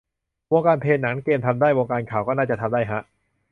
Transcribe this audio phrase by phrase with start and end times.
[0.51, 3.01] วงการเพลง หนัง เกมทำได้ วงการข่าวก็น่าจะทำได้ฮะ